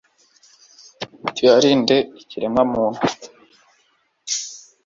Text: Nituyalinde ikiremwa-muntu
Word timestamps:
Nituyalinde 1.21 1.97
ikiremwa-muntu 2.21 3.05